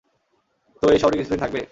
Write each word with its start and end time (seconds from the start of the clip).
তো 0.83 0.85
এই 0.93 0.99
শহরে 1.01 1.17
কিছুদিন 1.17 1.39
থাকবে? 1.39 1.61